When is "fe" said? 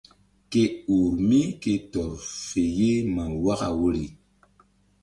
2.47-2.63